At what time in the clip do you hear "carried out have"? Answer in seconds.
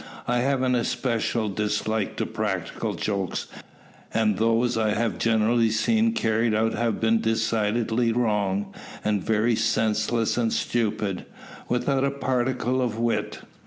6.13-6.99